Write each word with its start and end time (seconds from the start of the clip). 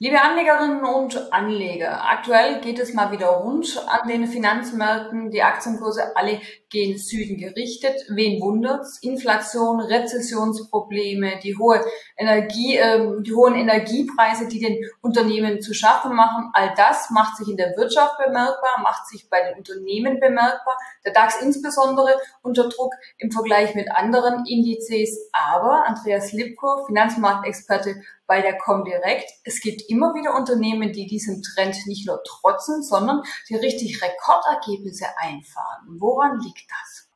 Liebe 0.00 0.22
Anlegerinnen 0.22 0.84
und 0.84 1.32
Anleger, 1.32 2.08
aktuell 2.08 2.60
geht 2.60 2.78
es 2.78 2.94
mal 2.94 3.10
wieder 3.10 3.30
rund 3.30 3.84
an 3.88 4.06
den 4.06 4.28
Finanzmärkten. 4.28 5.32
Die 5.32 5.42
Aktienkurse 5.42 6.16
alle 6.16 6.40
gehen 6.70 6.96
Süden 6.96 7.36
gerichtet. 7.36 8.04
Wen 8.08 8.40
wundert's? 8.40 9.02
Inflation, 9.02 9.80
Rezessionsprobleme, 9.80 11.40
die 11.42 11.58
hohe 11.58 11.84
Energie, 12.16 12.76
äh, 12.76 13.10
die 13.22 13.34
hohen 13.34 13.56
Energiepreise, 13.56 14.46
die 14.46 14.60
den 14.60 14.78
Unternehmen 15.00 15.60
zu 15.60 15.74
schaffen 15.74 16.14
machen. 16.14 16.48
All 16.52 16.72
das 16.76 17.10
macht 17.10 17.36
sich 17.36 17.48
in 17.48 17.56
der 17.56 17.76
Wirtschaft 17.76 18.18
bemerkbar, 18.24 18.78
macht 18.80 19.04
sich 19.08 19.28
bei 19.28 19.42
den 19.48 19.58
Unternehmen 19.58 20.20
bemerkbar. 20.20 20.78
Der 21.04 21.12
DAX 21.12 21.42
insbesondere 21.42 22.14
unter 22.42 22.68
Druck 22.68 22.94
im 23.16 23.32
Vergleich 23.32 23.74
mit 23.74 23.90
anderen 23.90 24.46
Indizes. 24.46 25.28
Aber 25.32 25.86
Andreas 25.88 26.32
Lipko, 26.32 26.86
Finanzmarktexperte 26.86 27.96
bei 28.28 28.42
der 28.42 28.56
Comdirect. 28.58 29.28
Es 29.42 29.60
gibt 29.60 29.82
immer 29.88 30.14
wieder 30.14 30.36
Unternehmen, 30.36 30.92
die 30.92 31.06
diesem 31.06 31.42
Trend 31.42 31.74
nicht 31.86 32.06
nur 32.06 32.22
trotzen, 32.22 32.82
sondern 32.82 33.22
die 33.48 33.56
richtig 33.56 34.00
Rekordergebnisse 34.00 35.06
einfahren. 35.18 35.96
Woran 35.98 36.38
liegt 36.40 36.70
das? 36.70 37.08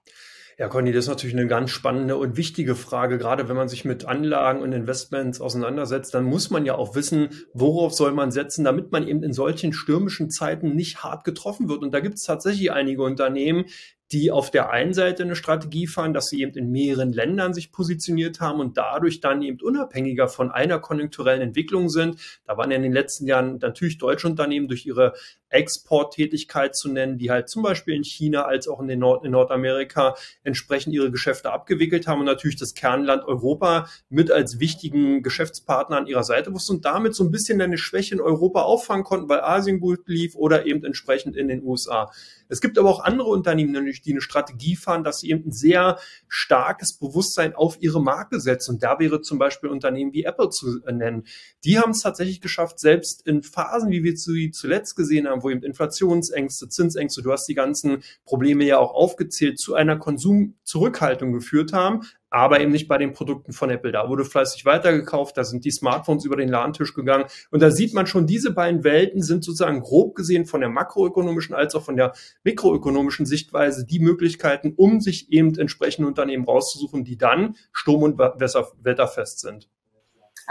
Ja, 0.58 0.68
Conny, 0.68 0.92
das 0.92 1.06
ist 1.06 1.08
natürlich 1.08 1.34
eine 1.34 1.46
ganz 1.46 1.70
spannende 1.70 2.16
und 2.16 2.36
wichtige 2.36 2.74
Frage. 2.74 3.18
Gerade 3.18 3.48
wenn 3.48 3.56
man 3.56 3.68
sich 3.68 3.84
mit 3.84 4.04
Anlagen 4.04 4.60
und 4.60 4.72
Investments 4.72 5.40
auseinandersetzt, 5.40 6.14
dann 6.14 6.24
muss 6.24 6.50
man 6.50 6.66
ja 6.66 6.74
auch 6.74 6.94
wissen, 6.94 7.30
worauf 7.54 7.94
soll 7.94 8.12
man 8.12 8.30
setzen, 8.30 8.64
damit 8.64 8.92
man 8.92 9.06
eben 9.06 9.22
in 9.22 9.32
solchen 9.32 9.72
stürmischen 9.72 10.30
Zeiten 10.30 10.74
nicht 10.74 11.02
hart 11.02 11.24
getroffen 11.24 11.68
wird. 11.68 11.82
Und 11.82 11.92
da 11.92 12.00
gibt 12.00 12.16
es 12.16 12.24
tatsächlich 12.24 12.70
einige 12.70 13.02
Unternehmen, 13.02 13.64
die 14.12 14.30
auf 14.30 14.50
der 14.50 14.70
einen 14.70 14.92
Seite 14.92 15.22
eine 15.22 15.36
Strategie 15.36 15.86
fahren, 15.86 16.12
dass 16.12 16.28
sie 16.28 16.42
eben 16.42 16.52
in 16.54 16.70
mehreren 16.70 17.12
Ländern 17.12 17.54
sich 17.54 17.72
positioniert 17.72 18.40
haben 18.40 18.60
und 18.60 18.76
dadurch 18.76 19.20
dann 19.20 19.42
eben 19.42 19.58
unabhängiger 19.60 20.28
von 20.28 20.50
einer 20.50 20.78
konjunkturellen 20.78 21.40
Entwicklung 21.40 21.88
sind. 21.88 22.18
Da 22.44 22.56
waren 22.56 22.70
ja 22.70 22.76
in 22.76 22.82
den 22.82 22.92
letzten 22.92 23.26
Jahren 23.26 23.58
natürlich 23.58 23.98
deutsche 23.98 24.26
Unternehmen 24.26 24.68
durch 24.68 24.84
ihre 24.84 25.14
Exporttätigkeit 25.52 26.74
zu 26.74 26.90
nennen, 26.90 27.18
die 27.18 27.30
halt 27.30 27.48
zum 27.48 27.62
Beispiel 27.62 27.94
in 27.94 28.04
China 28.04 28.42
als 28.42 28.68
auch 28.68 28.80
in, 28.80 28.88
den 28.88 28.98
Nord 28.98 29.24
in 29.24 29.32
Nordamerika 29.32 30.14
entsprechend 30.42 30.94
ihre 30.94 31.10
Geschäfte 31.10 31.52
abgewickelt 31.52 32.06
haben 32.06 32.20
und 32.20 32.26
natürlich 32.26 32.56
das 32.56 32.74
Kernland 32.74 33.24
Europa 33.24 33.88
mit 34.08 34.30
als 34.30 34.58
wichtigen 34.58 35.22
Geschäftspartner 35.22 35.98
an 35.98 36.06
ihrer 36.06 36.24
Seite 36.24 36.52
wussten 36.52 36.76
und 36.76 36.84
damit 36.84 37.14
so 37.14 37.24
ein 37.24 37.30
bisschen 37.30 37.60
eine 37.60 37.78
Schwäche 37.78 38.14
in 38.14 38.20
Europa 38.20 38.62
auffangen 38.62 39.04
konnten, 39.04 39.28
weil 39.28 39.40
Asien 39.40 39.80
gut 39.80 40.06
lief 40.06 40.34
oder 40.34 40.66
eben 40.66 40.84
entsprechend 40.84 41.36
in 41.36 41.48
den 41.48 41.62
USA. 41.62 42.10
Es 42.48 42.60
gibt 42.60 42.78
aber 42.78 42.90
auch 42.90 43.00
andere 43.02 43.28
Unternehmen, 43.28 43.72
die 43.72 44.10
eine 44.10 44.20
Strategie 44.20 44.76
fahren, 44.76 45.04
dass 45.04 45.20
sie 45.20 45.30
eben 45.30 45.46
ein 45.46 45.52
sehr 45.52 45.98
starkes 46.28 46.98
Bewusstsein 46.98 47.54
auf 47.54 47.78
ihre 47.80 48.02
Marke 48.02 48.40
setzen. 48.40 48.74
Und 48.74 48.82
da 48.82 48.98
wäre 48.98 49.22
zum 49.22 49.38
Beispiel 49.38 49.70
Unternehmen 49.70 50.12
wie 50.12 50.24
Apple 50.24 50.50
zu 50.50 50.80
nennen. 50.90 51.24
Die 51.64 51.78
haben 51.78 51.92
es 51.92 52.00
tatsächlich 52.00 52.42
geschafft, 52.42 52.78
selbst 52.78 53.26
in 53.26 53.42
Phasen, 53.42 53.90
wie 53.90 54.04
wir 54.04 54.16
sie 54.16 54.50
zuletzt 54.50 54.96
gesehen 54.96 55.28
haben, 55.28 55.41
wo 55.42 55.50
eben 55.50 55.62
Inflationsängste, 55.62 56.68
Zinsängste, 56.68 57.22
du 57.22 57.32
hast 57.32 57.46
die 57.46 57.54
ganzen 57.54 58.02
Probleme 58.24 58.64
ja 58.64 58.78
auch 58.78 58.94
aufgezählt, 58.94 59.58
zu 59.58 59.74
einer 59.74 59.96
Konsumzurückhaltung 59.96 61.32
geführt 61.32 61.72
haben, 61.72 62.02
aber 62.32 62.60
eben 62.60 62.72
nicht 62.72 62.88
bei 62.88 62.96
den 62.96 63.12
Produkten 63.12 63.52
von 63.52 63.68
Apple. 63.68 63.92
Da 63.92 64.08
wurde 64.08 64.24
fleißig 64.24 64.64
weitergekauft, 64.64 65.36
da 65.36 65.44
sind 65.44 65.64
die 65.64 65.70
Smartphones 65.70 66.24
über 66.24 66.36
den 66.36 66.48
Ladentisch 66.48 66.94
gegangen. 66.94 67.26
Und 67.50 67.60
da 67.60 67.70
sieht 67.70 67.92
man 67.92 68.06
schon, 68.06 68.26
diese 68.26 68.52
beiden 68.52 68.84
Welten 68.84 69.22
sind 69.22 69.44
sozusagen 69.44 69.80
grob 69.80 70.14
gesehen 70.14 70.46
von 70.46 70.60
der 70.60 70.70
makroökonomischen 70.70 71.54
als 71.54 71.74
auch 71.74 71.82
von 71.82 71.96
der 71.96 72.14
mikroökonomischen 72.42 73.26
Sichtweise 73.26 73.84
die 73.84 74.00
Möglichkeiten, 74.00 74.72
um 74.76 75.00
sich 75.00 75.30
eben 75.30 75.54
entsprechende 75.58 76.08
Unternehmen 76.08 76.44
rauszusuchen, 76.44 77.04
die 77.04 77.18
dann 77.18 77.56
sturm- 77.70 78.02
und 78.02 78.18
wetterfest 78.18 79.40
sind. 79.40 79.68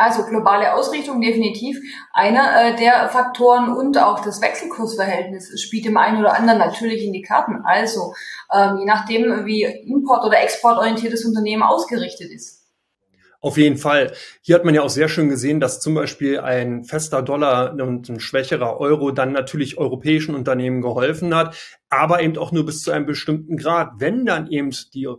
Also 0.01 0.23
globale 0.25 0.73
Ausrichtung 0.73 1.21
definitiv 1.21 1.77
einer 2.11 2.59
äh, 2.59 2.75
der 2.75 3.07
Faktoren 3.09 3.71
und 3.71 3.99
auch 3.99 4.19
das 4.19 4.41
Wechselkursverhältnis 4.41 5.61
spielt 5.61 5.85
dem 5.85 5.97
einen 5.97 6.19
oder 6.19 6.35
anderen 6.35 6.57
natürlich 6.57 7.03
in 7.03 7.13
die 7.13 7.21
Karten. 7.21 7.63
Also 7.63 8.13
ähm, 8.51 8.77
je 8.79 8.85
nachdem, 8.85 9.45
wie 9.45 9.63
import- 9.63 10.25
oder 10.25 10.41
exportorientiertes 10.41 11.23
Unternehmen 11.25 11.61
ausgerichtet 11.61 12.31
ist. 12.31 12.61
Auf 13.43 13.57
jeden 13.57 13.77
Fall. 13.77 14.13
Hier 14.41 14.53
hat 14.53 14.65
man 14.65 14.75
ja 14.75 14.83
auch 14.83 14.89
sehr 14.89 15.09
schön 15.09 15.27
gesehen, 15.27 15.59
dass 15.59 15.79
zum 15.79 15.95
Beispiel 15.95 16.39
ein 16.39 16.83
fester 16.83 17.23
Dollar 17.23 17.73
und 17.73 18.07
ein 18.07 18.19
schwächerer 18.19 18.79
Euro 18.79 19.09
dann 19.09 19.31
natürlich 19.31 19.79
europäischen 19.79 20.35
Unternehmen 20.35 20.81
geholfen 20.81 21.33
hat 21.33 21.55
aber 21.93 22.21
eben 22.21 22.37
auch 22.37 22.53
nur 22.53 22.65
bis 22.65 22.79
zu 22.79 22.91
einem 22.91 23.05
bestimmten 23.05 23.57
Grad. 23.57 23.91
Wenn 23.97 24.25
dann 24.25 24.47
eben 24.49 24.69
die, 24.93 25.09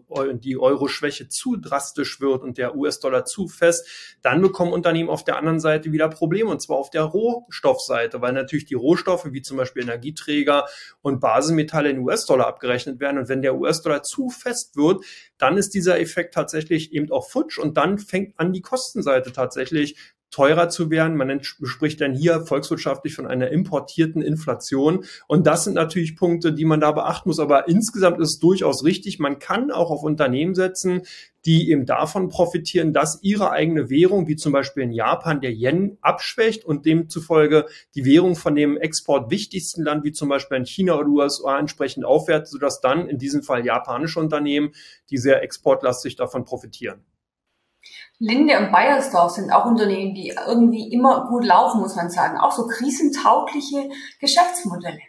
die 0.42 0.56
Euro-Schwäche 0.56 1.28
zu 1.28 1.56
drastisch 1.56 2.18
wird 2.18 2.42
und 2.42 2.56
der 2.56 2.74
US-Dollar 2.74 3.26
zu 3.26 3.46
fest, 3.46 3.86
dann 4.22 4.40
bekommen 4.40 4.72
Unternehmen 4.72 5.10
auf 5.10 5.22
der 5.22 5.36
anderen 5.36 5.60
Seite 5.60 5.92
wieder 5.92 6.08
Probleme, 6.08 6.48
und 6.48 6.62
zwar 6.62 6.78
auf 6.78 6.88
der 6.88 7.02
Rohstoffseite, 7.02 8.22
weil 8.22 8.32
natürlich 8.32 8.64
die 8.64 8.74
Rohstoffe 8.74 9.26
wie 9.32 9.42
zum 9.42 9.58
Beispiel 9.58 9.82
Energieträger 9.82 10.64
und 11.02 11.20
Basismetalle 11.20 11.90
in 11.90 11.98
US-Dollar 11.98 12.46
abgerechnet 12.46 13.00
werden. 13.00 13.18
Und 13.18 13.28
wenn 13.28 13.42
der 13.42 13.54
US-Dollar 13.54 14.02
zu 14.02 14.30
fest 14.30 14.74
wird, 14.74 15.04
dann 15.36 15.58
ist 15.58 15.74
dieser 15.74 16.00
Effekt 16.00 16.32
tatsächlich 16.32 16.94
eben 16.94 17.12
auch 17.12 17.28
futsch 17.28 17.58
und 17.58 17.76
dann 17.76 17.98
fängt 18.12 18.38
an 18.38 18.52
die 18.52 18.60
Kostenseite 18.60 19.32
tatsächlich 19.32 19.96
teurer 20.30 20.68
zu 20.68 20.90
werden. 20.90 21.16
Man 21.16 21.42
spricht 21.42 22.00
dann 22.02 22.14
hier 22.14 22.40
volkswirtschaftlich 22.40 23.14
von 23.14 23.26
einer 23.26 23.48
importierten 23.50 24.20
Inflation. 24.20 25.04
Und 25.28 25.46
das 25.46 25.64
sind 25.64 25.74
natürlich 25.74 26.16
Punkte, 26.16 26.52
die 26.52 26.66
man 26.66 26.80
da 26.80 26.92
beachten 26.92 27.30
muss. 27.30 27.38
Aber 27.38 27.68
insgesamt 27.68 28.20
ist 28.20 28.28
es 28.28 28.38
durchaus 28.38 28.84
richtig. 28.84 29.18
Man 29.18 29.38
kann 29.38 29.70
auch 29.70 29.90
auf 29.90 30.02
Unternehmen 30.02 30.54
setzen, 30.54 31.02
die 31.46 31.70
eben 31.70 31.86
davon 31.86 32.28
profitieren, 32.28 32.92
dass 32.92 33.18
ihre 33.22 33.50
eigene 33.50 33.88
Währung, 33.88 34.28
wie 34.28 34.36
zum 34.36 34.52
Beispiel 34.52 34.82
in 34.82 34.92
Japan 34.92 35.40
der 35.40 35.52
Yen, 35.52 35.96
abschwächt 36.02 36.66
und 36.66 36.84
demzufolge 36.84 37.64
die 37.94 38.04
Währung 38.04 38.36
von 38.36 38.54
dem 38.54 38.76
exportwichtigsten 38.76 39.84
Land, 39.84 40.04
wie 40.04 40.12
zum 40.12 40.28
Beispiel 40.28 40.58
in 40.58 40.66
China 40.66 40.98
oder 40.98 41.08
USA, 41.08 41.58
entsprechend 41.58 42.04
aufwertet, 42.04 42.48
sodass 42.48 42.82
dann 42.82 43.08
in 43.08 43.16
diesem 43.16 43.42
Fall 43.42 43.64
japanische 43.64 44.20
Unternehmen, 44.20 44.72
die 45.10 45.16
sehr 45.16 45.42
exportlastig 45.42 46.16
davon 46.16 46.44
profitieren. 46.44 47.04
Linde 48.18 48.58
und 48.58 48.70
Bayersdorf 48.70 49.32
sind 49.32 49.52
auch 49.52 49.66
Unternehmen, 49.66 50.14
die 50.14 50.34
irgendwie 50.46 50.92
immer 50.92 51.26
gut 51.28 51.44
laufen, 51.44 51.80
muss 51.80 51.96
man 51.96 52.10
sagen. 52.10 52.38
Auch 52.38 52.52
so 52.52 52.66
krisentaugliche 52.66 53.90
Geschäftsmodelle. 54.20 55.00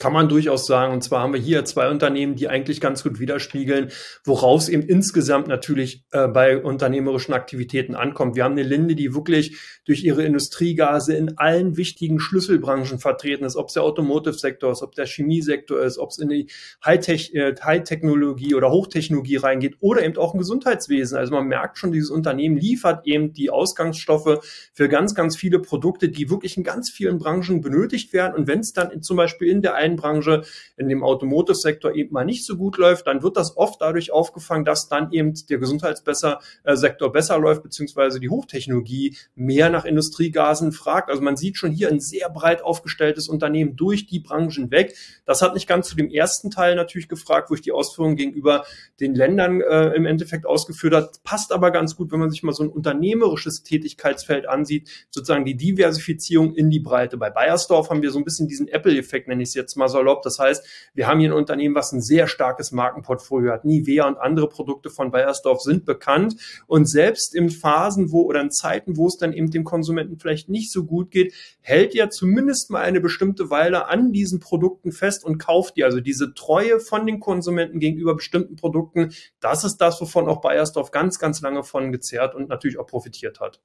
Kann 0.00 0.12
man 0.12 0.28
durchaus 0.28 0.66
sagen. 0.66 0.92
Und 0.92 1.04
zwar 1.04 1.22
haben 1.22 1.34
wir 1.34 1.40
hier 1.40 1.64
zwei 1.64 1.88
Unternehmen, 1.88 2.34
die 2.34 2.48
eigentlich 2.48 2.80
ganz 2.80 3.04
gut 3.04 3.20
widerspiegeln, 3.20 3.92
worauf 4.24 4.62
es 4.62 4.68
eben 4.68 4.82
insgesamt 4.82 5.46
natürlich 5.46 6.04
äh, 6.10 6.26
bei 6.26 6.60
unternehmerischen 6.60 7.32
Aktivitäten 7.32 7.94
ankommt. 7.94 8.34
Wir 8.34 8.42
haben 8.42 8.52
eine 8.52 8.64
Linde, 8.64 8.96
die 8.96 9.14
wirklich 9.14 9.56
durch 9.84 10.02
ihre 10.02 10.24
Industriegase 10.24 11.14
in 11.14 11.38
allen 11.38 11.76
wichtigen 11.76 12.18
Schlüsselbranchen 12.18 12.98
vertreten 12.98 13.44
ist, 13.44 13.54
ob 13.54 13.68
es 13.68 13.74
der 13.74 13.84
Automotive-Sektor 13.84 14.72
ist, 14.72 14.82
ob 14.82 14.96
der 14.96 15.06
Chemiesektor 15.06 15.80
ist, 15.80 15.98
ob 15.98 16.10
es 16.10 16.18
in 16.18 16.28
die 16.28 16.50
Hightech, 16.84 17.32
äh, 17.32 17.54
High-Technologie 17.62 18.56
oder 18.56 18.72
Hochtechnologie 18.72 19.36
reingeht 19.36 19.76
oder 19.78 20.02
eben 20.02 20.16
auch 20.16 20.34
im 20.34 20.40
Gesundheitswesen. 20.40 21.16
Also 21.16 21.32
man 21.32 21.46
merkt 21.46 21.78
schon, 21.78 21.92
dieses 21.92 22.10
Unternehmen 22.10 22.56
liefert 22.56 23.06
eben 23.06 23.32
die 23.32 23.48
Ausgangsstoffe 23.50 24.44
für 24.72 24.88
ganz, 24.88 25.14
ganz 25.14 25.36
viele 25.36 25.60
Produkte, 25.60 26.08
die 26.08 26.30
wirklich 26.30 26.56
in 26.56 26.64
ganz 26.64 26.90
vielen 26.90 27.18
Branchen 27.18 27.60
benötigt 27.60 28.12
werden. 28.12 28.34
Und 28.34 28.48
wenn 28.48 28.58
es 28.58 28.72
dann 28.72 29.00
zum 29.00 29.16
Beispiel 29.16 29.48
in 29.48 29.62
der 29.62 29.83
einen 29.84 29.96
Branche, 29.96 30.42
in 30.76 30.88
dem 30.88 31.04
Automotive-Sektor 31.04 31.94
eben 31.94 32.12
mal 32.12 32.24
nicht 32.24 32.44
so 32.44 32.56
gut 32.56 32.78
läuft, 32.78 33.06
dann 33.06 33.22
wird 33.22 33.36
das 33.36 33.56
oft 33.56 33.80
dadurch 33.80 34.12
aufgefangen, 34.12 34.64
dass 34.64 34.88
dann 34.88 35.12
eben 35.12 35.34
der 35.48 35.58
Gesundheitssektor 35.58 37.12
besser 37.12 37.38
läuft, 37.38 37.62
beziehungsweise 37.62 38.20
die 38.20 38.28
Hochtechnologie 38.28 39.16
mehr 39.34 39.70
nach 39.70 39.84
Industriegasen 39.84 40.72
fragt. 40.72 41.10
Also 41.10 41.22
man 41.22 41.36
sieht 41.36 41.56
schon 41.56 41.72
hier 41.72 41.88
ein 41.88 42.00
sehr 42.00 42.28
breit 42.30 42.62
aufgestelltes 42.62 43.28
Unternehmen 43.28 43.76
durch 43.76 44.06
die 44.06 44.20
Branchen 44.20 44.70
weg. 44.70 44.96
Das 45.24 45.42
hat 45.42 45.54
nicht 45.54 45.68
ganz 45.68 45.88
zu 45.88 45.96
dem 45.96 46.10
ersten 46.10 46.50
Teil 46.50 46.74
natürlich 46.74 47.08
gefragt, 47.08 47.50
wo 47.50 47.54
ich 47.54 47.62
die 47.62 47.72
Ausführungen 47.72 48.16
gegenüber 48.16 48.64
den 49.00 49.14
Ländern 49.14 49.60
äh, 49.60 49.88
im 49.94 50.06
Endeffekt 50.06 50.46
ausgeführt 50.46 50.94
hat. 50.94 51.22
Passt 51.24 51.52
aber 51.52 51.70
ganz 51.70 51.96
gut, 51.96 52.12
wenn 52.12 52.20
man 52.20 52.30
sich 52.30 52.42
mal 52.42 52.52
so 52.52 52.62
ein 52.62 52.70
unternehmerisches 52.70 53.62
Tätigkeitsfeld 53.62 54.48
ansieht, 54.48 54.88
sozusagen 55.10 55.44
die 55.44 55.56
Diversifizierung 55.56 56.54
in 56.54 56.70
die 56.70 56.80
Breite. 56.80 57.16
Bei 57.16 57.30
Bayersdorf 57.30 57.90
haben 57.90 58.02
wir 58.02 58.10
so 58.10 58.18
ein 58.18 58.24
bisschen 58.24 58.48
diesen 58.48 58.68
Apple-Effekt, 58.68 59.28
nenne 59.28 59.42
ich 59.42 59.50
es 59.50 59.54
jetzt 59.54 59.73
jetzt 59.74 59.78
mal 59.78 59.88
salopp. 59.88 60.22
Das 60.22 60.38
heißt, 60.38 60.64
wir 60.94 61.06
haben 61.06 61.20
hier 61.20 61.30
ein 61.30 61.36
Unternehmen, 61.36 61.74
was 61.74 61.92
ein 61.92 62.00
sehr 62.00 62.26
starkes 62.26 62.72
Markenportfolio 62.72 63.52
hat. 63.52 63.64
Nivea 63.64 64.06
und 64.06 64.16
andere 64.16 64.48
Produkte 64.48 64.90
von 64.90 65.10
Bayersdorf 65.10 65.60
sind 65.60 65.84
bekannt. 65.84 66.36
Und 66.66 66.88
selbst 66.88 67.34
in 67.34 67.50
Phasen, 67.50 68.12
wo 68.12 68.22
oder 68.22 68.40
in 68.40 68.50
Zeiten, 68.50 68.96
wo 68.96 69.06
es 69.06 69.16
dann 69.16 69.32
eben 69.32 69.50
dem 69.50 69.64
Konsumenten 69.64 70.18
vielleicht 70.18 70.48
nicht 70.48 70.72
so 70.72 70.84
gut 70.84 71.10
geht, 71.10 71.34
hält 71.60 71.94
er 71.94 72.10
zumindest 72.10 72.70
mal 72.70 72.82
eine 72.82 73.00
bestimmte 73.00 73.50
Weile 73.50 73.88
an 73.88 74.12
diesen 74.12 74.40
Produkten 74.40 74.92
fest 74.92 75.24
und 75.24 75.38
kauft 75.38 75.76
die. 75.76 75.84
Also 75.84 76.00
diese 76.00 76.34
Treue 76.34 76.80
von 76.80 77.06
den 77.06 77.20
Konsumenten 77.20 77.80
gegenüber 77.80 78.14
bestimmten 78.14 78.56
Produkten, 78.56 79.12
das 79.40 79.64
ist 79.64 79.78
das, 79.78 80.00
wovon 80.00 80.28
auch 80.28 80.40
Bayersdorf 80.40 80.90
ganz, 80.90 81.18
ganz 81.18 81.40
lange 81.40 81.64
von 81.64 81.92
gezerrt 81.92 82.34
und 82.34 82.48
natürlich 82.48 82.78
auch 82.78 82.86
profitiert 82.86 83.40
hat. 83.40 83.60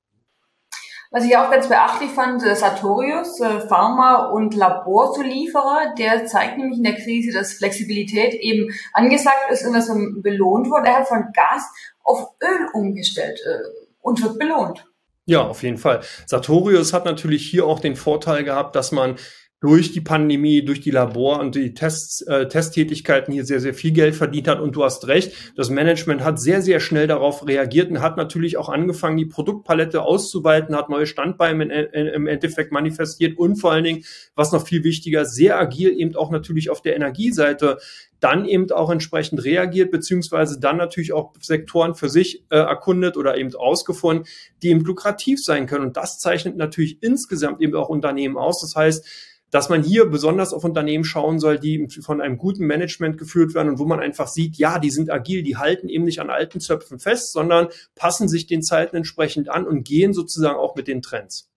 Was 1.12 1.26
ich 1.26 1.36
auch 1.36 1.50
ganz 1.50 1.68
beachtlich 1.68 2.12
fand, 2.12 2.46
äh, 2.46 2.56
Sartorius, 2.56 3.40
äh, 3.40 3.62
Pharma- 3.62 4.28
und 4.28 4.54
Laborzulieferer, 4.54 5.96
der 5.98 6.28
zeigt 6.28 6.60
nämlich 6.60 6.78
in 6.78 6.84
der 6.84 6.96
Krise, 6.96 7.32
dass 7.32 7.54
Flexibilität 7.54 8.36
eben 8.36 8.70
angesagt 8.94 9.50
ist 9.52 9.66
und 9.66 9.74
dass 9.74 9.88
man 9.88 10.22
belohnt 10.22 10.70
wurde. 10.70 10.88
Er 10.88 10.98
hat 10.98 11.08
von 11.08 11.26
Gas 11.34 11.64
auf 12.04 12.30
Öl 12.44 12.68
umgestellt 12.74 13.40
äh, 13.44 13.58
und 14.02 14.22
wird 14.22 14.38
belohnt. 14.38 14.86
Ja, 15.26 15.48
auf 15.48 15.64
jeden 15.64 15.78
Fall. 15.78 16.02
Sartorius 16.28 16.94
hat 16.94 17.06
natürlich 17.06 17.48
hier 17.48 17.66
auch 17.66 17.80
den 17.80 17.96
Vorteil 17.96 18.44
gehabt, 18.44 18.76
dass 18.76 18.92
man 18.92 19.16
durch 19.62 19.92
die 19.92 20.00
Pandemie, 20.00 20.64
durch 20.64 20.80
die 20.80 20.92
Labor- 20.92 21.40
und 21.40 21.56
die 21.56 21.74
Tests, 21.74 22.22
äh, 22.22 22.48
Testtätigkeiten 22.48 23.34
hier 23.34 23.44
sehr, 23.44 23.60
sehr 23.60 23.74
viel 23.74 23.92
Geld 23.92 24.16
verdient 24.16 24.48
hat. 24.48 24.62
Und 24.62 24.76
du 24.76 24.86
hast 24.86 25.08
recht, 25.08 25.34
das 25.58 25.70
Management 25.70 26.24
hat 26.24 26.40
sehr, 26.40 26.62
sehr 26.62 26.80
schnell 26.80 27.08
darauf 27.08 27.46
reagiert 27.46 27.92
und 27.92 28.02
hat 28.02 28.16
natürlich 28.16 28.56
auch 28.56 28.70
angefangen, 28.70 29.18
die 29.18 29.26
Produktpalette 29.26 30.02
auszuweiten, 30.02 30.76
hat 30.76 30.90
neue 30.90 31.06
Standbeine 31.06 31.66
im 31.66 32.28
Endeffekt 32.28 32.72
manifestiert 32.72 33.38
und 33.38 33.58
vor 33.58 33.74
allen 33.74 33.84
Dingen, 33.84 34.06
was 34.34 34.54
noch 34.54 34.66
viel 34.66 34.86
wichtiger, 34.86 35.26
sehr 35.26 35.60
agil 35.60 35.92
eben 35.92 36.16
auch 36.16 36.32
natürlich 36.32 36.70
auf 36.70 36.82
der 36.82 36.96
Energieseite 36.96 37.80
dann 38.20 38.46
eben 38.46 38.70
auch 38.72 38.90
entsprechend 38.90 39.44
reagiert, 39.44 39.92
beziehungsweise 39.92 40.60
dann 40.60 40.78
natürlich 40.78 41.14
auch 41.14 41.34
Sektoren 41.40 41.96
für 41.96 42.10
sich 42.10 42.44
äh, 42.50 42.58
erkundet 42.58 43.18
oder 43.18 43.38
eben 43.38 43.54
ausgefunden, 43.56 44.26
die 44.62 44.70
eben 44.70 44.82
lukrativ 44.82 45.42
sein 45.42 45.68
können. 45.68 45.86
Und 45.86 45.98
das 45.98 46.20
zeichnet 46.20 46.58
natürlich 46.58 47.02
insgesamt 47.02 47.62
eben 47.62 47.76
auch 47.76 47.90
Unternehmen 47.90 48.38
aus. 48.38 48.62
Das 48.62 48.76
heißt, 48.76 49.06
dass 49.52 49.70
man 49.70 49.84
hier 49.84 50.06
besonders 50.06 50.54
auf 50.54 50.64
Unternehmen 50.64 51.04
schauen 51.04 51.40
soll, 51.40 51.60
die 51.60 51.88
von 52.02 52.22
einem 52.22 52.38
guten 52.38 52.66
Management 52.66 53.18
geführt 53.18 53.54
werden 53.54 53.70
und 53.70 53.80
wo 53.80 53.86
man 53.86 54.00
einfach 54.00 54.28
sieht, 54.28 54.58
ja, 54.58 54.80
die 54.80 54.92
sind 54.92 55.10
agil, 55.10 55.44
die 55.44 55.58
halten 55.58 55.90
eben 55.90 56.06
nicht 56.06 56.20
an 56.20 56.30
alten 56.30 56.60
Zöpfen 56.60 57.00
fest, 57.00 57.34
sondern 57.34 57.68
passen 57.96 58.28
sich 58.28 58.48
den 58.48 58.62
Zeiten 58.62 58.96
entsprechend 58.96 59.50
an 59.50 59.66
und 59.66 59.84
gehen 59.84 60.14
sozusagen 60.14 60.58
auch 60.58 60.76
mit 60.76 60.88
den 60.88 61.02
Trends. 61.02 61.50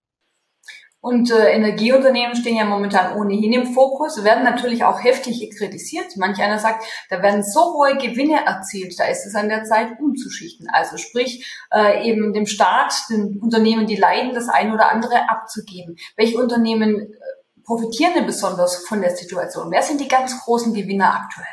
Und 1.03 1.33
äh, 1.33 1.51
Energieunternehmen 1.51 2.37
stehen 2.37 2.57
ja 2.57 2.65
momentan 2.65 3.17
ohnehin 3.17 3.53
im 3.53 3.75
Fokus, 3.75 4.23
werden 4.23 4.45
natürlich 4.45 4.85
auch 4.85 5.03
heftig 5.03 5.51
kritisiert. 5.59 6.17
Manch 6.17 6.41
einer 6.41 6.61
sagt, 6.61 6.85
da 7.11 7.21
werden 7.21 7.43
so 7.43 7.75
hohe 7.75 7.97
Gewinne 7.97 8.47
erzielt, 8.47 8.95
da 9.01 9.07
ist 9.07 9.27
es 9.27 9.35
an 9.35 9.49
der 9.49 9.65
Zeit 9.65 9.99
umzuschichten. 9.99 10.69
Also 10.73 10.99
sprich, 10.99 11.45
äh, 11.73 12.09
eben 12.09 12.33
dem 12.33 12.47
Staat, 12.47 12.95
den 13.11 13.41
Unternehmen, 13.41 13.89
die 13.89 13.97
leiden, 13.97 14.33
das 14.33 14.49
eine 14.49 14.73
oder 14.73 14.93
andere 14.93 15.29
abzugeben. 15.29 15.97
Welche 16.17 16.39
Unternehmen 16.39 17.01
äh, 17.01 17.17
profitieren 17.65 18.15
denn 18.15 18.27
besonders 18.27 18.87
von 18.87 19.01
der 19.01 19.15
Situation? 19.15 19.71
Wer 19.71 19.83
sind 19.83 20.01
die 20.01 20.09
ganz 20.09 20.39
großen 20.41 20.73
Gewinner 20.75 21.15
aktuell? 21.15 21.47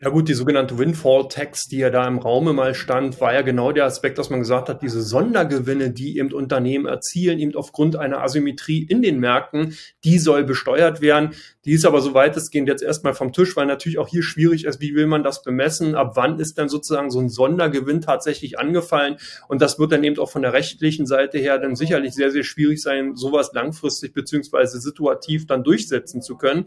Ja 0.00 0.10
gut, 0.10 0.28
die 0.28 0.34
sogenannte 0.34 0.78
Windfall-Tax, 0.78 1.66
die 1.66 1.78
ja 1.78 1.90
da 1.90 2.06
im 2.06 2.18
Raume 2.18 2.52
mal 2.52 2.76
stand, 2.76 3.20
war 3.20 3.34
ja 3.34 3.42
genau 3.42 3.72
der 3.72 3.84
Aspekt, 3.84 4.16
dass 4.18 4.30
man 4.30 4.38
gesagt 4.38 4.68
hat, 4.68 4.80
diese 4.80 5.02
Sondergewinne, 5.02 5.90
die 5.90 6.18
eben 6.18 6.32
Unternehmen 6.32 6.86
erzielen, 6.86 7.40
eben 7.40 7.56
aufgrund 7.56 7.96
einer 7.96 8.22
Asymmetrie 8.22 8.84
in 8.84 9.02
den 9.02 9.18
Märkten, 9.18 9.76
die 10.04 10.20
soll 10.20 10.44
besteuert 10.44 11.00
werden. 11.00 11.30
Die 11.64 11.72
ist 11.72 11.84
aber 11.84 12.00
so 12.00 12.14
weitestgehend 12.14 12.68
jetzt 12.68 12.84
erstmal 12.84 13.12
vom 13.12 13.32
Tisch, 13.32 13.56
weil 13.56 13.66
natürlich 13.66 13.98
auch 13.98 14.06
hier 14.06 14.22
schwierig 14.22 14.66
ist, 14.66 14.80
wie 14.80 14.94
will 14.94 15.08
man 15.08 15.24
das 15.24 15.42
bemessen, 15.42 15.96
ab 15.96 16.12
wann 16.14 16.38
ist 16.38 16.58
dann 16.58 16.68
sozusagen 16.68 17.10
so 17.10 17.18
ein 17.18 17.28
Sondergewinn 17.28 18.00
tatsächlich 18.00 18.56
angefallen. 18.56 19.16
Und 19.48 19.60
das 19.60 19.80
wird 19.80 19.90
dann 19.90 20.04
eben 20.04 20.16
auch 20.20 20.30
von 20.30 20.42
der 20.42 20.52
rechtlichen 20.52 21.06
Seite 21.06 21.38
her 21.38 21.58
dann 21.58 21.74
sicherlich 21.74 22.14
sehr, 22.14 22.30
sehr 22.30 22.44
schwierig 22.44 22.80
sein, 22.80 23.16
sowas 23.16 23.50
langfristig 23.52 24.14
beziehungsweise 24.14 24.80
situativ 24.80 25.48
dann 25.48 25.64
durchsetzen 25.64 26.22
zu 26.22 26.36
können. 26.36 26.66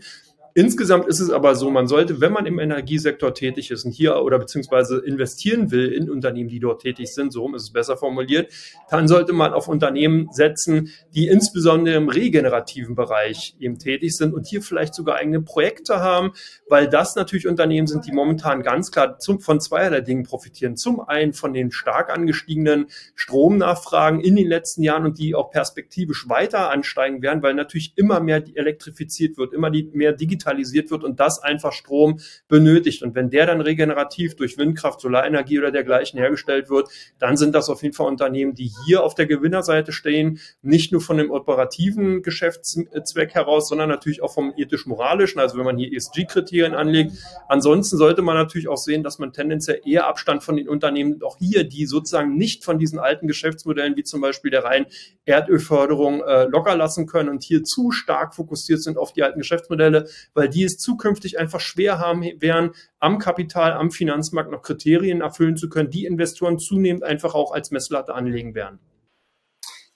Insgesamt 0.53 1.07
ist 1.07 1.21
es 1.21 1.29
aber 1.29 1.55
so, 1.55 1.69
man 1.69 1.87
sollte, 1.87 2.19
wenn 2.19 2.33
man 2.33 2.45
im 2.45 2.59
Energiesektor 2.59 3.33
tätig 3.33 3.71
ist 3.71 3.85
und 3.85 3.91
hier 3.91 4.21
oder 4.21 4.37
beziehungsweise 4.37 4.99
investieren 4.99 5.71
will 5.71 5.91
in 5.93 6.09
Unternehmen, 6.09 6.49
die 6.49 6.59
dort 6.59 6.81
tätig 6.81 7.13
sind, 7.13 7.31
so 7.31 7.53
ist 7.55 7.63
es 7.63 7.71
besser 7.71 7.95
formuliert, 7.95 8.51
dann 8.89 9.07
sollte 9.07 9.31
man 9.31 9.53
auf 9.53 9.69
Unternehmen 9.69 10.27
setzen, 10.31 10.91
die 11.15 11.27
insbesondere 11.27 11.95
im 11.95 12.09
regenerativen 12.09 12.95
Bereich 12.95 13.55
eben 13.59 13.79
tätig 13.79 14.17
sind 14.17 14.33
und 14.33 14.45
hier 14.45 14.61
vielleicht 14.61 14.93
sogar 14.93 15.15
eigene 15.15 15.41
Projekte 15.41 15.99
haben, 15.99 16.33
weil 16.67 16.89
das 16.89 17.15
natürlich 17.15 17.47
Unternehmen 17.47 17.87
sind, 17.87 18.05
die 18.05 18.11
momentan 18.11 18.61
ganz 18.61 18.91
klar 18.91 19.19
zum, 19.19 19.39
von 19.39 19.61
zweierlei 19.61 20.01
Dingen 20.01 20.23
profitieren. 20.23 20.75
Zum 20.75 20.99
einen 20.99 21.31
von 21.31 21.53
den 21.53 21.71
stark 21.71 22.09
angestiegenen 22.09 22.87
Stromnachfragen 23.15 24.19
in 24.19 24.35
den 24.35 24.47
letzten 24.47 24.83
Jahren 24.83 25.05
und 25.05 25.17
die 25.17 25.33
auch 25.33 25.49
perspektivisch 25.49 26.27
weiter 26.27 26.71
ansteigen 26.71 27.21
werden, 27.21 27.41
weil 27.41 27.53
natürlich 27.53 27.93
immer 27.95 28.19
mehr 28.19 28.43
elektrifiziert 28.53 29.37
wird, 29.37 29.53
immer 29.53 29.69
mehr 29.69 30.11
digital 30.11 30.40
digitalisiert 30.41 30.91
wird 30.91 31.03
und 31.03 31.19
das 31.19 31.41
einfach 31.41 31.73
Strom 31.73 32.19
benötigt. 32.47 33.03
Und 33.03 33.15
wenn 33.15 33.29
der 33.29 33.45
dann 33.45 33.61
regenerativ 33.61 34.35
durch 34.35 34.57
Windkraft, 34.57 35.01
Solarenergie 35.01 35.59
oder 35.59 35.71
dergleichen 35.71 36.19
hergestellt 36.19 36.69
wird, 36.69 36.89
dann 37.19 37.37
sind 37.37 37.55
das 37.55 37.69
auf 37.69 37.83
jeden 37.83 37.93
Fall 37.93 38.07
Unternehmen, 38.07 38.53
die 38.55 38.71
hier 38.85 39.03
auf 39.03 39.15
der 39.15 39.25
Gewinnerseite 39.25 39.91
stehen, 39.91 40.39
nicht 40.61 40.91
nur 40.91 41.01
von 41.01 41.17
dem 41.17 41.31
operativen 41.31 42.21
Geschäftszweck 42.21 43.33
heraus, 43.33 43.69
sondern 43.69 43.89
natürlich 43.89 44.21
auch 44.21 44.33
vom 44.33 44.53
ethisch-moralischen, 44.55 45.39
also 45.39 45.57
wenn 45.57 45.65
man 45.65 45.77
hier 45.77 45.93
ESG-Kriterien 45.93 46.73
anlegt. 46.73 47.13
Ansonsten 47.47 47.97
sollte 47.97 48.21
man 48.21 48.35
natürlich 48.35 48.67
auch 48.67 48.77
sehen, 48.77 49.03
dass 49.03 49.19
man 49.19 49.33
tendenziell 49.33 49.81
eher 49.85 50.07
Abstand 50.07 50.43
von 50.43 50.55
den 50.55 50.67
Unternehmen, 50.67 51.21
auch 51.23 51.37
hier, 51.37 51.63
die 51.63 51.85
sozusagen 51.85 52.37
nicht 52.37 52.63
von 52.63 52.79
diesen 52.79 52.99
alten 52.99 53.27
Geschäftsmodellen 53.27 53.95
wie 53.95 54.03
zum 54.03 54.21
Beispiel 54.21 54.51
der 54.51 54.63
reinen 54.63 54.87
Erdölförderung 55.25 56.21
äh, 56.21 56.45
locker 56.45 56.75
lassen 56.75 57.05
können 57.05 57.29
und 57.29 57.43
hier 57.43 57.63
zu 57.63 57.91
stark 57.91 58.35
fokussiert 58.35 58.81
sind 58.81 58.97
auf 58.97 59.13
die 59.13 59.23
alten 59.23 59.39
Geschäftsmodelle, 59.39 60.07
weil 60.33 60.49
die 60.49 60.63
es 60.63 60.77
zukünftig 60.77 61.39
einfach 61.39 61.59
schwer 61.59 61.99
haben 61.99 62.23
werden, 62.41 62.71
am 62.99 63.19
Kapital, 63.19 63.73
am 63.73 63.91
Finanzmarkt 63.91 64.51
noch 64.51 64.61
Kriterien 64.61 65.21
erfüllen 65.21 65.57
zu 65.57 65.69
können, 65.69 65.89
die 65.89 66.05
Investoren 66.05 66.59
zunehmend 66.59 67.03
einfach 67.03 67.35
auch 67.35 67.51
als 67.51 67.71
Messlatte 67.71 68.13
anlegen 68.13 68.55
werden. 68.55 68.79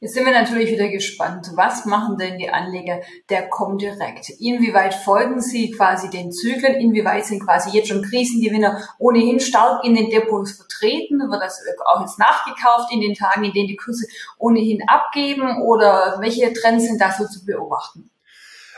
Jetzt 0.01 0.13
sind 0.13 0.25
wir 0.25 0.33
natürlich 0.33 0.69
wieder 0.69 0.89
gespannt. 0.89 1.47
Was 1.55 1.85
machen 1.85 2.17
denn 2.17 2.37
die 2.37 2.49
Anleger 2.49 2.99
der 3.29 3.47
Comdirect? 3.47 4.29
Inwieweit 4.41 4.93
folgen 4.93 5.39
sie 5.41 5.71
quasi 5.71 6.09
den 6.09 6.33
Zyklen? 6.33 6.75
Inwieweit 6.75 7.25
sind 7.25 7.43
quasi 7.43 7.75
jetzt 7.75 7.87
schon 7.87 8.03
Krisengewinner 8.03 8.87
ohnehin 8.99 9.39
stark 9.39 9.85
in 9.85 9.95
den 9.95 10.09
Depots 10.09 10.51
vertreten? 10.51 11.19
Wird 11.19 11.41
das 11.41 11.59
auch 11.85 12.01
jetzt 12.01 12.19
nachgekauft 12.19 12.91
in 12.93 12.99
den 12.99 13.13
Tagen, 13.13 13.45
in 13.45 13.53
denen 13.53 13.69
die 13.69 13.77
Kurse 13.77 14.05
ohnehin 14.37 14.83
abgeben? 14.87 15.63
Oder 15.63 16.17
welche 16.19 16.51
Trends 16.51 16.85
sind 16.85 16.99
da 16.99 17.11
so 17.11 17.25
zu 17.25 17.45
beobachten? 17.45 18.11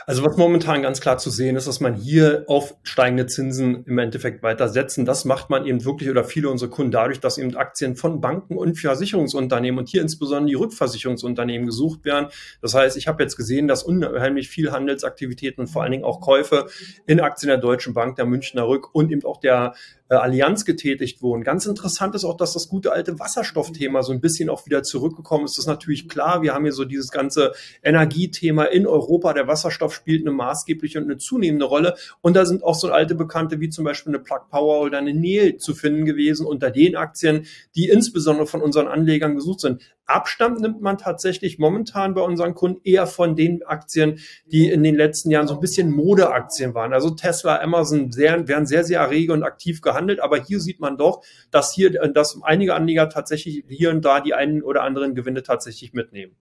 Also 0.08 0.24
was 0.24 0.38
momentan 0.38 0.80
ganz 0.80 1.02
klar 1.02 1.18
zu 1.18 1.28
sehen 1.28 1.54
ist, 1.54 1.68
dass 1.68 1.80
man 1.80 1.92
hier 1.92 2.44
auf 2.46 2.74
steigende 2.82 3.26
Zinsen 3.26 3.84
im 3.84 3.98
Endeffekt 3.98 4.42
weiter 4.42 4.70
setzen. 4.70 5.04
Das 5.04 5.26
macht 5.26 5.50
man 5.50 5.66
eben 5.66 5.84
wirklich 5.84 6.08
oder 6.08 6.24
viele 6.24 6.48
unserer 6.48 6.70
Kunden 6.70 6.92
dadurch, 6.92 7.20
dass 7.20 7.36
eben 7.36 7.54
Aktien 7.54 7.94
von 7.94 8.22
Banken 8.22 8.56
und 8.56 8.78
Versicherungsunternehmen 8.78 9.80
und 9.80 9.90
hier 9.90 10.00
insbesondere 10.00 10.46
die 10.48 10.54
Rückversicherungsunternehmen 10.54 11.66
gesucht 11.66 12.06
werden. 12.06 12.28
Das 12.62 12.72
heißt, 12.72 12.96
ich 12.96 13.06
habe 13.06 13.22
jetzt 13.22 13.36
gesehen, 13.36 13.68
dass 13.68 13.82
unheimlich 13.82 14.48
viel 14.48 14.72
Handelsaktivitäten 14.72 15.60
und 15.60 15.66
vor 15.66 15.82
allen 15.82 15.92
Dingen 15.92 16.04
auch 16.04 16.22
Käufe 16.22 16.68
in 17.06 17.20
Aktien 17.20 17.48
der 17.48 17.58
Deutschen 17.58 17.92
Bank, 17.92 18.16
der 18.16 18.24
Münchner 18.24 18.66
Rück 18.66 18.94
und 18.94 19.12
eben 19.12 19.26
auch 19.26 19.40
der 19.40 19.74
äh, 20.08 20.14
Allianz 20.14 20.64
getätigt 20.64 21.22
wurden. 21.22 21.44
Ganz 21.44 21.66
interessant 21.66 22.14
ist 22.14 22.24
auch, 22.24 22.36
dass 22.36 22.54
das 22.54 22.68
gute 22.68 22.92
alte 22.92 23.18
Wasserstoffthema 23.18 24.02
so 24.02 24.12
ein 24.12 24.20
bisschen 24.20 24.48
auch 24.48 24.64
wieder 24.64 24.82
zurückgekommen 24.82 25.44
ist. 25.44 25.58
Das 25.58 25.64
ist 25.64 25.68
natürlich 25.68 26.08
klar. 26.08 26.42
Wir 26.42 26.54
haben 26.54 26.64
hier 26.64 26.72
so 26.72 26.84
dieses 26.84 27.10
ganze 27.10 27.52
Energiethema 27.82 28.64
in 28.64 28.86
Europa. 28.86 29.34
Der 29.34 29.46
Wasserstoff 29.46 29.97
spielt 29.98 30.26
eine 30.26 30.34
maßgebliche 30.34 30.98
und 30.98 31.04
eine 31.04 31.18
zunehmende 31.18 31.66
Rolle. 31.66 31.94
Und 32.20 32.34
da 32.34 32.46
sind 32.46 32.64
auch 32.64 32.74
so 32.74 32.90
alte 32.90 33.14
Bekannte 33.14 33.60
wie 33.60 33.68
zum 33.68 33.84
Beispiel 33.84 34.14
eine 34.14 34.22
Plug 34.22 34.48
Power 34.50 34.80
oder 34.80 34.98
eine 34.98 35.14
Nel 35.14 35.58
zu 35.58 35.74
finden 35.74 36.04
gewesen 36.04 36.46
unter 36.46 36.70
den 36.70 36.96
Aktien, 36.96 37.46
die 37.74 37.88
insbesondere 37.88 38.46
von 38.46 38.62
unseren 38.62 38.88
Anlegern 38.88 39.34
gesucht 39.34 39.60
sind. 39.60 39.82
Abstand 40.06 40.60
nimmt 40.60 40.80
man 40.80 40.96
tatsächlich 40.96 41.58
momentan 41.58 42.14
bei 42.14 42.22
unseren 42.22 42.54
Kunden 42.54 42.80
eher 42.82 43.06
von 43.06 43.36
den 43.36 43.62
Aktien, 43.64 44.20
die 44.46 44.70
in 44.70 44.82
den 44.82 44.94
letzten 44.94 45.30
Jahren 45.30 45.46
so 45.46 45.54
ein 45.54 45.60
bisschen 45.60 45.90
Modeaktien 45.90 46.74
waren. 46.74 46.94
Also 46.94 47.10
Tesla, 47.10 47.60
Amazon 47.60 48.10
sehr, 48.10 48.48
werden 48.48 48.66
sehr, 48.66 48.84
sehr 48.84 49.10
rege 49.10 49.34
und 49.34 49.42
aktiv 49.42 49.82
gehandelt. 49.82 50.20
Aber 50.20 50.42
hier 50.42 50.60
sieht 50.60 50.80
man 50.80 50.96
doch, 50.96 51.22
dass 51.50 51.74
hier, 51.74 51.90
dass 51.90 52.40
einige 52.42 52.74
Anleger 52.74 53.10
tatsächlich 53.10 53.64
hier 53.68 53.90
und 53.90 54.02
da 54.02 54.20
die 54.20 54.32
einen 54.32 54.62
oder 54.62 54.82
anderen 54.82 55.14
Gewinne 55.14 55.42
tatsächlich 55.42 55.92
mitnehmen. 55.92 56.36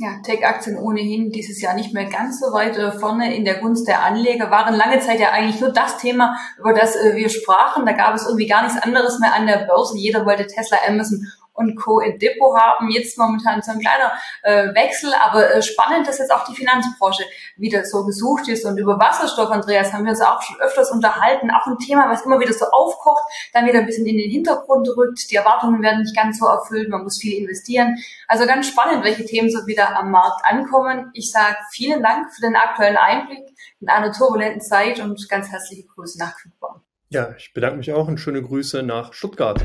Ja, 0.00 0.18
Tech-Aktien 0.22 0.78
ohnehin 0.78 1.30
dieses 1.30 1.60
Jahr 1.60 1.74
nicht 1.74 1.92
mehr 1.92 2.06
ganz 2.06 2.40
so 2.40 2.54
weit 2.54 2.74
äh, 2.78 2.90
vorne 2.90 3.36
in 3.36 3.44
der 3.44 3.58
Gunst 3.58 3.86
der 3.86 4.02
Anleger, 4.02 4.50
waren 4.50 4.74
lange 4.74 4.98
Zeit 5.00 5.20
ja 5.20 5.28
eigentlich 5.30 5.60
nur 5.60 5.72
das 5.72 5.98
Thema, 5.98 6.38
über 6.58 6.72
das 6.72 6.96
äh, 6.96 7.16
wir 7.16 7.28
sprachen. 7.28 7.84
Da 7.84 7.92
gab 7.92 8.14
es 8.14 8.24
irgendwie 8.24 8.46
gar 8.46 8.62
nichts 8.62 8.80
anderes 8.80 9.18
mehr 9.18 9.34
an 9.34 9.46
der 9.46 9.66
Börse. 9.66 9.98
Jeder 9.98 10.24
wollte 10.24 10.46
Tesla, 10.46 10.78
Amazon 10.88 11.26
und 11.60 11.76
Co. 11.76 12.00
im 12.00 12.18
Depot 12.18 12.58
haben. 12.58 12.90
Jetzt 12.90 13.18
momentan 13.18 13.62
so 13.62 13.72
ein 13.72 13.80
kleiner 13.80 14.12
äh, 14.42 14.74
Wechsel, 14.74 15.12
aber 15.14 15.54
äh, 15.54 15.62
spannend, 15.62 16.08
dass 16.08 16.18
jetzt 16.18 16.32
auch 16.32 16.44
die 16.44 16.54
Finanzbranche 16.54 17.24
wieder 17.56 17.84
so 17.84 18.04
gesucht 18.04 18.48
ist. 18.48 18.64
Und 18.64 18.78
über 18.78 18.98
Wasserstoff, 18.98 19.50
Andreas, 19.50 19.92
haben 19.92 20.04
wir 20.04 20.10
uns 20.10 20.20
auch 20.20 20.42
schon 20.42 20.60
öfters 20.60 20.90
unterhalten. 20.90 21.50
Auch 21.50 21.66
ein 21.66 21.78
Thema, 21.78 22.10
was 22.10 22.24
immer 22.24 22.40
wieder 22.40 22.52
so 22.52 22.66
aufkocht, 22.66 23.22
dann 23.52 23.66
wieder 23.66 23.80
ein 23.80 23.86
bisschen 23.86 24.06
in 24.06 24.16
den 24.16 24.30
Hintergrund 24.30 24.88
rückt. 24.96 25.30
Die 25.30 25.36
Erwartungen 25.36 25.82
werden 25.82 26.02
nicht 26.02 26.16
ganz 26.16 26.38
so 26.38 26.46
erfüllt, 26.46 26.88
man 26.88 27.02
muss 27.02 27.20
viel 27.20 27.40
investieren. 27.40 27.96
Also 28.26 28.46
ganz 28.46 28.66
spannend, 28.66 29.04
welche 29.04 29.24
Themen 29.24 29.50
so 29.50 29.66
wieder 29.66 29.96
am 29.96 30.10
Markt 30.10 30.44
ankommen. 30.44 31.10
Ich 31.14 31.30
sage 31.30 31.56
vielen 31.72 32.02
Dank 32.02 32.32
für 32.34 32.40
den 32.40 32.56
aktuellen 32.56 32.96
Einblick 32.96 33.44
in 33.80 33.88
einer 33.88 34.12
turbulenten 34.12 34.60
Zeit 34.60 35.00
und 35.00 35.28
ganz 35.28 35.50
herzliche 35.50 35.86
Grüße 35.86 36.18
nach 36.18 36.36
Quickborn. 36.36 36.80
Ja, 37.12 37.34
ich 37.36 37.52
bedanke 37.52 37.78
mich 37.78 37.92
auch 37.92 38.06
und 38.06 38.18
schöne 38.18 38.40
Grüße 38.40 38.84
nach 38.84 39.12
Stuttgart. 39.12 39.60